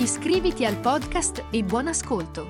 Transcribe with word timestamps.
Iscriviti 0.00 0.64
al 0.64 0.76
podcast 0.76 1.46
e 1.50 1.64
buon 1.64 1.88
ascolto! 1.88 2.48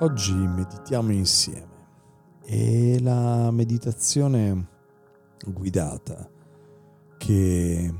Oggi 0.00 0.34
meditiamo 0.34 1.10
insieme 1.12 1.72
e 2.42 3.00
la 3.00 3.50
meditazione 3.50 4.72
guidata 5.46 6.30
che 7.18 7.94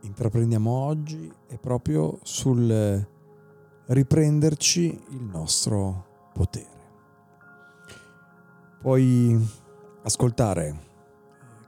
intraprendiamo 0.00 0.70
oggi 0.70 1.32
è 1.46 1.58
proprio 1.58 2.18
sul 2.22 3.06
riprenderci 3.86 5.04
il 5.10 5.22
nostro 5.22 6.30
potere. 6.32 6.68
Puoi 8.80 9.38
ascoltare 10.02 10.88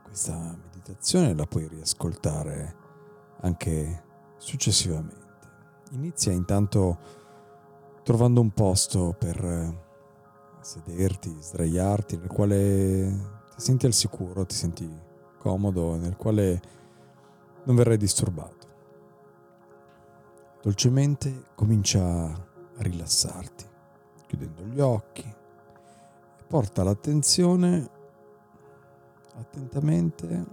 questa 0.03 0.57
meditazione, 0.63 1.35
la 1.35 1.45
puoi 1.45 1.67
riascoltare 1.67 2.75
anche 3.41 4.03
successivamente. 4.37 5.21
Inizia 5.91 6.31
intanto 6.31 6.97
trovando 8.03 8.41
un 8.41 8.51
posto 8.51 9.15
per 9.17 9.81
sederti, 10.61 11.35
sdraiarti, 11.39 12.17
nel 12.17 12.29
quale 12.29 13.41
ti 13.55 13.61
senti 13.61 13.85
al 13.85 13.93
sicuro, 13.93 14.45
ti 14.45 14.55
senti 14.55 14.89
comodo, 15.37 15.95
nel 15.95 16.15
quale 16.15 16.61
non 17.63 17.75
verrai 17.75 17.97
disturbato. 17.97 18.67
Dolcemente 20.61 21.47
comincia 21.55 22.03
a 22.03 22.35
rilassarti, 22.77 23.65
chiudendo 24.25 24.63
gli 24.63 24.79
occhi 24.79 25.41
porta 26.47 26.83
l'attenzione 26.83 27.89
attentamente 29.35 30.45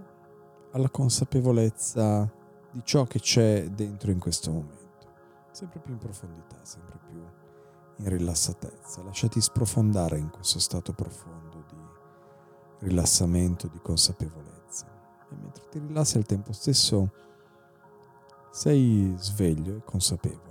alla 0.71 0.89
consapevolezza 0.89 2.29
di 2.71 2.81
ciò 2.83 3.05
che 3.05 3.19
c'è 3.19 3.67
dentro 3.69 4.11
in 4.11 4.19
questo 4.19 4.51
momento, 4.51 5.07
sempre 5.51 5.79
più 5.79 5.93
in 5.93 5.99
profondità, 5.99 6.57
sempre 6.63 6.97
più 7.07 7.23
in 7.97 8.09
rilassatezza, 8.09 9.03
lasciati 9.03 9.39
sprofondare 9.41 10.17
in 10.17 10.29
questo 10.29 10.59
stato 10.59 10.91
profondo 10.93 11.63
di 11.69 11.80
rilassamento, 12.81 13.67
di 13.67 13.79
consapevolezza. 13.81 14.85
E 15.29 15.35
mentre 15.35 15.67
ti 15.69 15.79
rilassi 15.79 16.17
al 16.17 16.25
tempo 16.25 16.51
stesso 16.51 17.11
sei 18.51 19.13
sveglio 19.17 19.77
e 19.77 19.83
consapevole. 19.83 20.49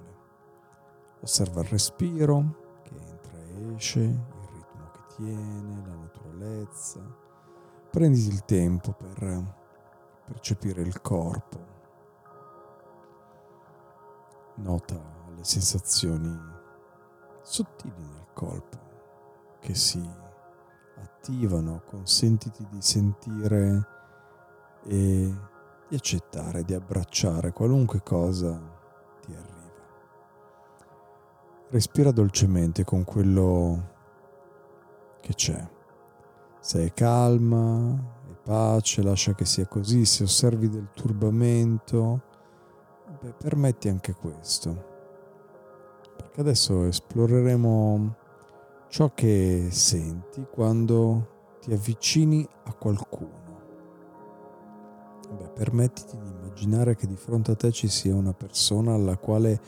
Osserva 1.20 1.60
il 1.60 1.68
respiro 1.68 2.78
che 2.82 2.94
entra 2.94 3.38
e 3.38 3.74
esce, 3.74 4.00
il 4.00 4.48
ritmo 4.52 4.90
che 4.92 5.14
tiene, 5.16 5.86
la 5.86 5.94
naturalezza. 5.94 7.00
Prenditi 7.90 8.28
il 8.28 8.44
tempo 8.44 8.92
per 8.92 9.58
percepire 10.24 10.82
il 10.82 11.00
corpo. 11.00 11.68
Nota 14.54 15.00
le 15.34 15.44
sensazioni 15.44 16.38
sottili 17.42 17.92
nel 17.96 18.26
colpo 18.32 18.78
che 19.60 19.74
si 19.74 19.98
attivano, 21.02 21.82
consentiti 21.86 22.66
di 22.70 22.80
sentire 22.80 23.86
e 24.84 25.34
di 25.88 25.94
accettare, 25.96 26.64
di 26.64 26.74
abbracciare 26.74 27.52
qualunque 27.52 28.02
cosa 28.02 28.58
ti 29.20 29.32
arriva. 29.32 29.58
Respira 31.70 32.10
dolcemente 32.10 32.84
con 32.84 33.04
quello 33.04 33.88
che 35.20 35.34
c'è. 35.34 35.68
Se 36.60 36.84
è 36.84 36.92
calma, 36.92 37.94
è 38.28 38.34
pace, 38.42 39.02
lascia 39.02 39.34
che 39.34 39.44
sia 39.44 39.66
così, 39.66 40.04
se 40.04 40.24
osservi 40.24 40.68
del 40.68 40.90
turbamento, 40.92 42.22
beh, 43.20 43.32
permetti 43.32 43.88
anche 43.88 44.14
questo 44.14 44.90
perché 46.30 46.42
adesso 46.42 46.84
esploreremo 46.84 48.16
ciò 48.90 49.12
che 49.14 49.68
senti 49.70 50.44
quando 50.50 51.54
ti 51.60 51.72
avvicini 51.72 52.46
a 52.64 52.74
qualcuno. 52.74 53.38
Beh, 55.30 55.48
permettiti 55.50 56.18
di 56.18 56.28
immaginare 56.28 56.96
che 56.96 57.06
di 57.06 57.14
fronte 57.14 57.52
a 57.52 57.54
te 57.54 57.70
ci 57.70 57.86
sia 57.86 58.16
una 58.16 58.32
persona 58.32 58.94
alla 58.94 59.16
quale 59.16 59.60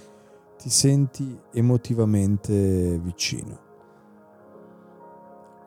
ti 0.58 0.68
senti 0.68 1.40
emotivamente 1.52 2.98
vicino. 2.98 3.70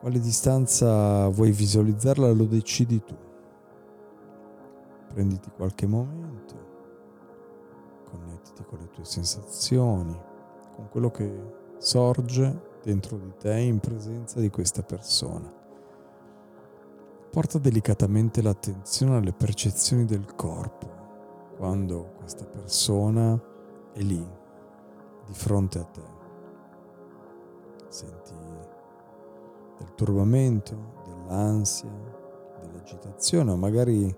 Quale 0.00 0.20
distanza 0.20 1.26
vuoi 1.28 1.50
visualizzarla 1.50 2.30
lo 2.32 2.44
decidi 2.44 3.02
tu. 3.02 3.16
Prenditi 5.14 5.50
qualche 5.56 5.86
momento, 5.86 6.54
connettiti 8.04 8.64
con 8.64 8.80
le 8.80 8.90
tue 8.90 9.04
sensazioni 9.06 10.14
con 10.74 10.90
quello 10.90 11.10
che 11.10 11.32
sorge 11.78 12.74
dentro 12.86 13.16
di 13.16 13.32
te 13.36 13.52
in 13.58 13.80
presenza 13.80 14.38
di 14.38 14.48
questa 14.48 14.84
persona. 14.84 15.52
Porta 17.32 17.58
delicatamente 17.58 18.40
l'attenzione 18.40 19.16
alle 19.16 19.32
percezioni 19.32 20.04
del 20.04 20.24
corpo 20.36 21.54
quando 21.56 22.12
questa 22.16 22.44
persona 22.44 23.36
è 23.92 24.00
lì, 24.02 24.24
di 25.26 25.32
fronte 25.32 25.80
a 25.80 25.82
te. 25.82 26.14
Senti 27.88 28.34
del 29.78 29.92
turbamento, 29.96 31.02
dell'ansia, 31.06 31.90
dell'agitazione 32.60 33.50
o 33.50 33.56
magari 33.56 34.16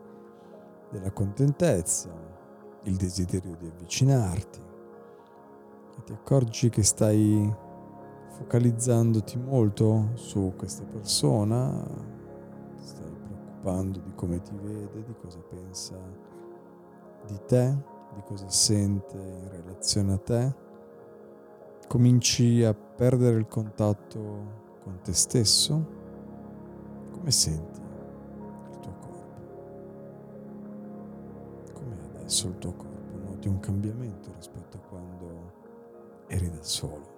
della 0.90 1.10
contentezza, 1.10 2.10
il 2.82 2.96
desiderio 2.96 3.56
di 3.56 3.66
avvicinarti 3.66 4.60
e 5.96 6.04
ti 6.04 6.12
accorgi 6.12 6.68
che 6.68 6.82
stai 6.82 7.66
focalizzandoti 8.38 9.36
molto 9.36 10.10
su 10.14 10.52
questa 10.56 10.84
persona, 10.84 11.70
ti 12.76 12.84
stai 12.84 13.10
preoccupando 13.10 13.98
di 13.98 14.12
come 14.14 14.40
ti 14.40 14.54
vede, 14.54 15.02
di 15.04 15.14
cosa 15.20 15.40
pensa 15.40 15.96
di 17.26 17.38
te, 17.46 17.76
di 18.14 18.22
cosa 18.24 18.48
sente 18.48 19.16
in 19.16 19.48
relazione 19.50 20.12
a 20.12 20.18
te, 20.18 20.54
cominci 21.88 22.62
a 22.62 22.72
perdere 22.74 23.38
il 23.38 23.48
contatto 23.48 24.20
con 24.84 25.00
te 25.02 25.12
stesso, 25.12 25.96
come 27.10 27.32
senti 27.32 27.80
il 28.70 28.78
tuo 28.78 28.94
corpo? 29.00 29.42
Com'è 31.72 31.96
adesso 32.14 32.46
il 32.46 32.58
tuo 32.58 32.72
corpo? 32.72 33.18
Noti 33.24 33.48
un 33.48 33.58
cambiamento 33.58 34.32
rispetto 34.36 34.76
a 34.76 34.80
quando 34.88 35.52
eri 36.28 36.48
da 36.48 36.62
solo. 36.62 37.17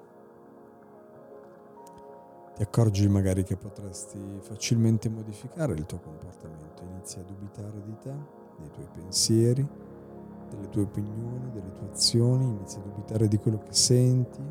Ti 2.61 2.67
accorgi 2.67 3.09
magari 3.09 3.43
che 3.43 3.57
potresti 3.57 4.19
facilmente 4.43 5.09
modificare 5.09 5.73
il 5.73 5.87
tuo 5.87 5.99
comportamento, 5.99 6.83
inizi 6.83 7.19
a 7.19 7.23
dubitare 7.23 7.83
di 7.83 7.97
te, 8.03 8.13
dei 8.59 8.71
tuoi 8.71 8.87
pensieri, 8.93 9.67
delle 10.51 10.69
tue 10.69 10.83
opinioni, 10.83 11.51
delle 11.53 11.73
tue 11.73 11.89
azioni, 11.91 12.45
inizi 12.45 12.77
a 12.77 12.83
dubitare 12.83 13.29
di 13.29 13.39
quello 13.39 13.61
che 13.61 13.73
senti, 13.73 14.43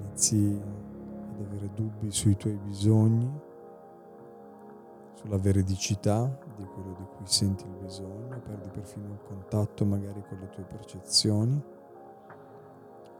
inizi 0.00 0.60
ad 1.30 1.46
avere 1.46 1.70
dubbi 1.76 2.10
sui 2.10 2.36
tuoi 2.36 2.56
bisogni, 2.56 3.30
sulla 5.12 5.38
veridicità 5.38 6.24
di 6.56 6.64
quello 6.64 6.96
di 6.98 7.04
cui 7.18 7.26
senti 7.26 7.62
il 7.62 7.76
bisogno, 7.84 8.40
perdi 8.44 8.68
perfino 8.68 9.12
il 9.12 9.20
contatto 9.28 9.84
magari 9.84 10.24
con 10.28 10.40
le 10.40 10.48
tue 10.48 10.64
percezioni 10.64 11.62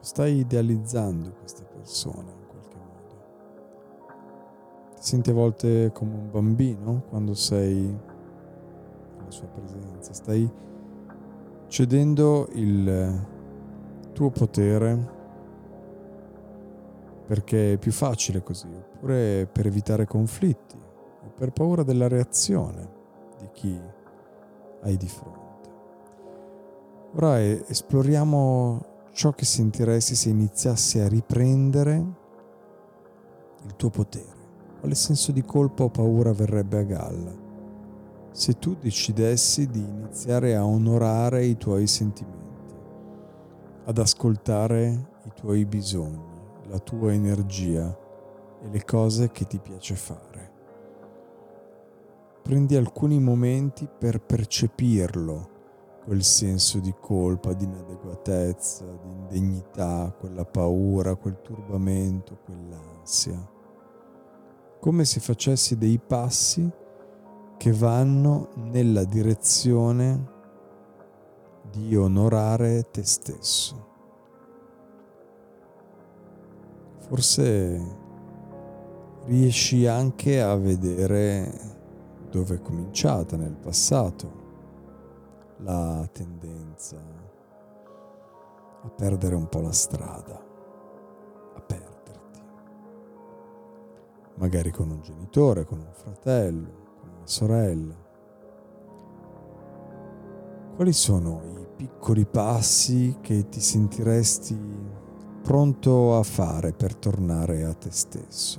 stai 0.00 0.38
idealizzando 0.38 1.30
questa 1.34 1.62
persona. 1.62 2.50
Ti 5.02 5.08
senti 5.08 5.30
a 5.30 5.34
volte 5.34 5.90
come 5.92 6.14
un 6.14 6.30
bambino 6.30 7.02
quando 7.08 7.34
sei 7.34 7.92
sua 9.26 9.48
presenza, 9.48 10.12
stai 10.12 10.48
cedendo 11.66 12.46
il 12.52 13.26
tuo 14.12 14.30
potere 14.30 15.10
perché 17.26 17.72
è 17.72 17.78
più 17.78 17.90
facile 17.90 18.44
così, 18.44 18.68
oppure 18.68 19.48
per 19.50 19.66
evitare 19.66 20.06
conflitti, 20.06 20.76
o 20.76 21.32
per 21.34 21.50
paura 21.50 21.82
della 21.82 22.06
reazione 22.06 22.88
di 23.38 23.48
chi 23.50 23.80
hai 24.82 24.96
di 24.96 25.08
fronte. 25.08 25.70
Ora 27.14 27.42
esploriamo 27.42 28.84
ciò 29.10 29.32
che 29.32 29.46
sentiresti 29.46 30.14
se 30.14 30.28
iniziassi 30.28 31.00
a 31.00 31.08
riprendere 31.08 32.04
il 33.64 33.74
tuo 33.74 33.90
potere. 33.90 34.41
Quale 34.82 34.96
senso 34.96 35.30
di 35.30 35.44
colpa 35.44 35.84
o 35.84 35.90
paura 35.90 36.32
verrebbe 36.32 36.78
a 36.78 36.82
galla 36.82 37.32
se 38.32 38.58
tu 38.58 38.74
decidessi 38.74 39.68
di 39.68 39.78
iniziare 39.78 40.56
a 40.56 40.66
onorare 40.66 41.44
i 41.44 41.56
tuoi 41.56 41.86
sentimenti, 41.86 42.74
ad 43.84 43.96
ascoltare 43.98 45.10
i 45.24 45.30
tuoi 45.36 45.64
bisogni, 45.66 46.40
la 46.66 46.80
tua 46.80 47.12
energia 47.12 47.96
e 48.60 48.68
le 48.70 48.84
cose 48.84 49.30
che 49.30 49.46
ti 49.46 49.60
piace 49.60 49.94
fare? 49.94 50.52
Prendi 52.42 52.74
alcuni 52.74 53.20
momenti 53.20 53.86
per 53.86 54.20
percepirlo 54.20 55.50
quel 56.04 56.24
senso 56.24 56.80
di 56.80 56.92
colpa, 56.98 57.52
di 57.52 57.62
inadeguatezza, 57.62 58.84
di 58.84 59.08
indegnità, 59.08 60.12
quella 60.18 60.44
paura, 60.44 61.14
quel 61.14 61.40
turbamento, 61.40 62.36
quell'ansia. 62.44 63.51
Come 64.82 65.04
se 65.04 65.20
facessi 65.20 65.78
dei 65.78 66.00
passi 66.04 66.68
che 67.56 67.72
vanno 67.72 68.48
nella 68.56 69.04
direzione 69.04 70.28
di 71.70 71.94
onorare 71.94 72.90
te 72.90 73.04
stesso. 73.04 73.86
Forse 76.98 77.96
riesci 79.26 79.86
anche 79.86 80.42
a 80.42 80.56
vedere 80.56 81.76
dove 82.28 82.56
è 82.56 82.60
cominciata 82.60 83.36
nel 83.36 83.54
passato 83.54 84.32
la 85.58 86.08
tendenza 86.10 86.96
a 88.82 88.88
perdere 88.88 89.36
un 89.36 89.48
po' 89.48 89.60
la 89.60 89.70
strada, 89.70 90.44
Magari 94.42 94.72
con 94.72 94.90
un 94.90 95.00
genitore, 95.02 95.64
con 95.64 95.78
un 95.78 95.92
fratello, 95.92 96.96
con 96.98 97.10
una 97.10 97.26
sorella. 97.26 97.94
Quali 100.74 100.92
sono 100.92 101.42
i 101.60 101.66
piccoli 101.76 102.26
passi 102.26 103.18
che 103.20 103.48
ti 103.48 103.60
sentiresti 103.60 104.58
pronto 105.42 106.16
a 106.18 106.24
fare 106.24 106.72
per 106.72 106.96
tornare 106.96 107.62
a 107.62 107.72
te 107.72 107.92
stesso, 107.92 108.58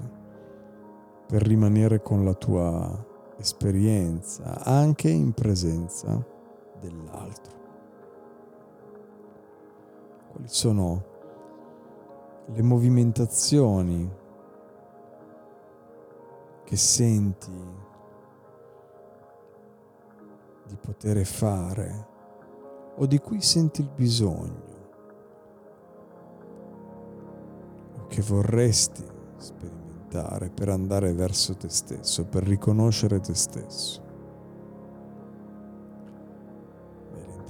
per 1.27 1.41
rimanere 1.41 2.01
con 2.01 2.23
la 2.23 2.33
tua 2.33 3.05
esperienza, 3.37 4.63
anche 4.63 5.09
in 5.09 5.33
presenza 5.33 6.25
dell'altro. 6.79 7.53
Quali 10.31 10.47
sono 10.47 11.03
le 12.53 12.61
movimentazioni 12.61 14.21
che 16.63 16.75
senti 16.75 17.51
di 20.65 20.75
poter 20.77 21.23
fare 21.25 22.07
o 22.95 23.05
di 23.05 23.19
cui 23.19 23.41
senti 23.41 23.81
il 23.81 23.89
bisogno 23.93 24.71
o 27.97 28.07
che 28.07 28.21
vorresti 28.21 29.03
sperimentare 29.37 30.49
per 30.49 30.69
andare 30.69 31.13
verso 31.13 31.55
te 31.55 31.69
stesso, 31.69 32.25
per 32.25 32.43
riconoscere 32.43 33.19
te 33.19 33.33
stesso. 33.33 34.01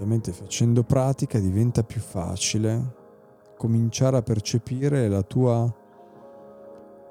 lentamente 0.03 0.31
facendo 0.33 0.83
pratica 0.83 1.39
diventa 1.39 1.83
più 1.83 2.01
facile 2.01 3.01
cominciare 3.57 4.17
a 4.17 4.21
percepire 4.21 5.07
la 5.07 5.21
tua 5.21 5.71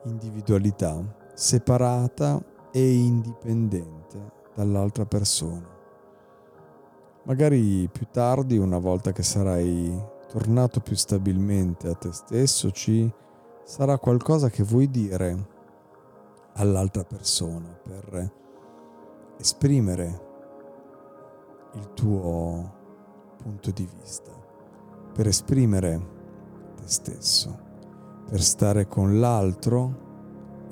individualità 0.05 1.21
separata 1.35 2.43
e 2.71 2.93
indipendente 2.93 4.33
dall'altra 4.55 5.05
persona. 5.05 5.69
Magari 7.25 7.89
più 7.93 8.07
tardi, 8.11 8.57
una 8.59 8.79
volta 8.79 9.13
che 9.13 9.23
sarai 9.23 10.11
tornato 10.29 10.81
più 10.81 10.97
stabilmente 10.97 11.89
a 11.89 11.95
te 11.95 12.13
stesso, 12.13 12.71
ci 12.71 13.11
sarà 13.65 13.99
qualcosa 13.99 14.49
che 14.51 14.63
vuoi 14.63 14.91
dire 14.91 15.49
all'altra 16.55 17.05
persona 17.05 17.69
per 17.83 18.33
esprimere 19.39 20.31
il 21.75 21.93
tuo 21.95 22.81
punto 23.37 23.71
di 23.71 23.89
vista, 23.99 24.33
per 25.13 25.27
esprimere 25.27 26.01
te 26.77 26.83
stesso, 26.87 27.59
per 28.29 28.43
stare 28.43 28.87
con 28.87 29.21
l'altro 29.21 30.11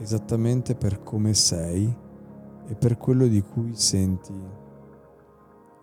esattamente 0.00 0.74
per 0.74 1.02
come 1.02 1.34
sei 1.34 1.94
e 2.66 2.74
per 2.74 2.96
quello 2.96 3.26
di 3.26 3.42
cui 3.42 3.74
senti 3.74 4.34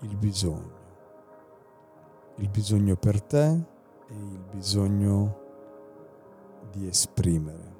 il 0.01 0.15
bisogno. 0.17 0.75
Il 2.35 2.49
bisogno 2.49 2.95
per 2.95 3.21
te 3.21 3.45
e 3.47 4.13
il 4.15 4.43
bisogno 4.51 5.45
di 6.71 6.87
esprimere 6.87 7.75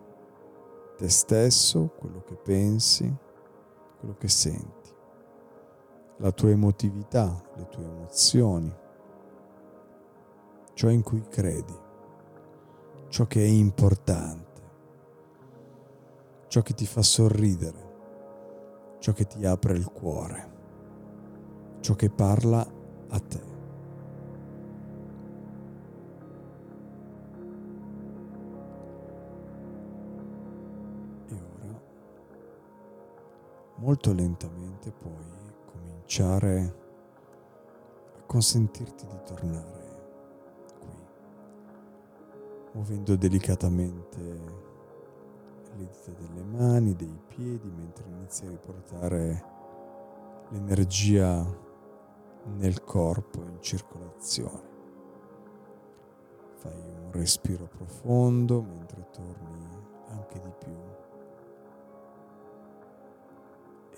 te 0.97 1.09
stesso, 1.09 1.93
quello 1.95 2.23
che 2.23 2.33
pensi, 2.35 3.13
quello 3.99 4.15
che 4.17 4.27
senti, 4.27 4.91
la 6.17 6.31
tua 6.31 6.49
emotività, 6.49 7.39
le 7.55 7.67
tue 7.69 7.83
emozioni 7.83 8.73
ciò 10.77 10.89
in 10.89 11.01
cui 11.01 11.23
credi, 11.27 11.75
ciò 13.09 13.25
che 13.25 13.41
è 13.41 13.47
importante, 13.47 14.46
ciò 16.47 16.61
che 16.61 16.73
ti 16.73 16.85
fa 16.85 17.01
sorridere, 17.01 17.95
ciò 18.99 19.11
che 19.13 19.25
ti 19.25 19.45
apre 19.45 19.73
il 19.73 19.89
cuore, 19.91 20.51
ciò 21.81 21.93
che 21.95 22.09
parla 22.09 22.65
a 23.09 23.19
te. 23.19 23.55
E 31.27 31.33
ora, 31.33 31.81
molto 33.75 34.13
lentamente 34.13 34.91
puoi 34.91 35.53
cominciare 35.65 36.75
a 38.17 38.21
consentirti 38.25 39.05
di 39.05 39.19
tornare 39.25 39.85
muovendo 42.77 43.15
delicatamente 43.15 44.66
le 45.77 45.85
dita 45.85 46.11
delle 46.11 46.43
mani, 46.43 46.95
dei 46.95 47.19
piedi, 47.27 47.69
mentre 47.69 48.05
inizi 48.07 48.45
a 48.45 48.49
riportare 48.49 49.43
l'energia 50.49 51.45
nel 52.55 52.83
corpo 52.83 53.41
in 53.41 53.57
circolazione. 53.61 54.75
Fai 56.55 56.73
un 56.73 57.11
respiro 57.11 57.67
profondo 57.67 58.61
mentre 58.61 59.07
torni 59.11 59.69
anche 60.09 60.41
di 60.41 60.53
più. 60.57 60.75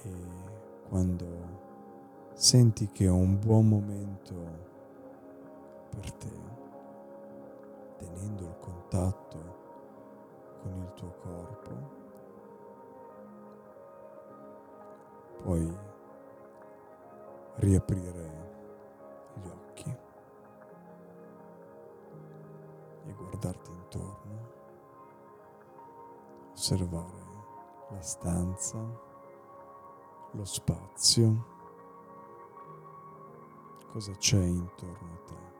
E 0.03 0.13
quando 0.89 1.27
senti 2.33 2.87
che 2.87 3.05
è 3.05 3.09
un 3.09 3.39
buon 3.39 3.67
momento 3.67 4.33
per 5.89 6.11
te, 6.13 6.31
tenendo 7.97 8.43
il 8.43 8.55
contatto 8.59 9.67
con 10.61 10.73
il 10.77 10.93
tuo 10.93 11.11
corpo, 11.21 11.97
puoi 15.41 15.77
riaprire 17.55 19.31
gli 19.33 19.47
occhi 19.47 19.97
e 23.05 23.13
guardarti 23.13 23.71
intorno, 23.71 24.51
osservare 26.51 27.27
la 27.89 28.01
stanza, 28.01 28.77
lo 30.31 30.45
spazio, 30.45 31.45
cosa 33.91 34.11
c'è 34.13 34.43
intorno 34.43 35.13
a 35.13 35.25
te. 35.25 35.57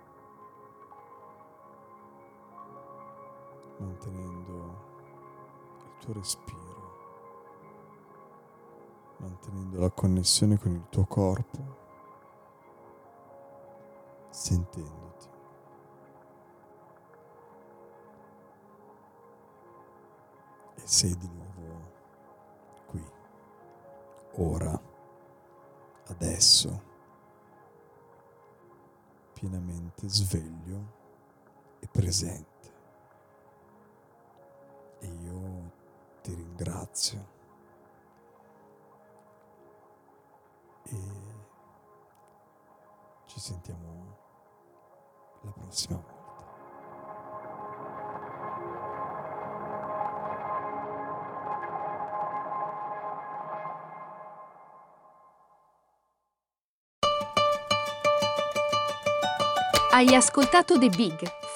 mantenendo 3.79 4.88
tuo 5.99 6.13
respiro, 6.13 6.57
mantenendo 9.17 9.79
la 9.79 9.91
connessione 9.91 10.57
con 10.57 10.71
il 10.71 10.87
tuo 10.89 11.05
corpo 11.05 11.77
sentendoti. 14.29 15.27
E 20.75 20.81
sei 20.85 21.17
di 21.17 21.27
nuovo 21.27 21.91
qui, 22.87 23.03
ora, 24.37 24.81
adesso, 26.07 26.81
pienamente 29.33 30.07
sveglio 30.07 30.97
e 31.79 31.87
presente. 31.87 32.48
Ringrazio. 36.89 37.27
E 40.83 40.95
ci 43.25 43.39
sentiamo 43.39 44.17
la 45.41 45.51
prossima 45.51 45.95
volta. 45.95 46.17
Hai 59.91 60.15
ascoltato 60.15 60.79
The 60.79 60.89
Big 60.89 61.38